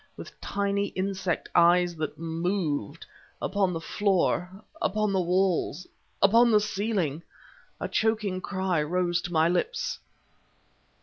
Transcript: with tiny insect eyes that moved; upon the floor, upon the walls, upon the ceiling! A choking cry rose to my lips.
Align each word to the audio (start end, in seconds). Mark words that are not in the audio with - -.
with 0.17 0.41
tiny 0.41 0.87
insect 0.87 1.47
eyes 1.53 1.95
that 1.95 2.17
moved; 2.17 3.05
upon 3.39 3.71
the 3.71 3.79
floor, 3.79 4.49
upon 4.81 5.13
the 5.13 5.21
walls, 5.21 5.85
upon 6.23 6.49
the 6.49 6.59
ceiling! 6.59 7.21
A 7.79 7.87
choking 7.87 8.41
cry 8.41 8.81
rose 8.81 9.21
to 9.21 9.31
my 9.31 9.47
lips. 9.47 9.99